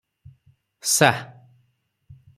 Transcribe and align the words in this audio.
ସା। 0.93 1.11